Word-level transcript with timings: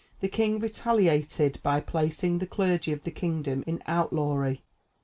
The 0.19 0.29
king 0.29 0.57
retaliated 0.57 1.59
by 1.61 1.79
placing 1.79 2.39
the 2.39 2.47
clergy 2.47 2.91
of 2.91 3.03
the 3.03 3.11
kingdom 3.11 3.63
in 3.67 3.83
outlawry. 3.85 4.63